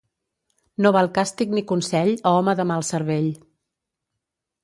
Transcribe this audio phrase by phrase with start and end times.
[0.85, 3.31] No val càstig ni consell a home de mal cervell.